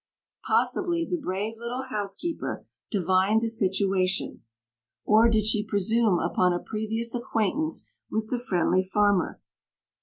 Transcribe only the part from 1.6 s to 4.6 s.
housekeeper divined the situation;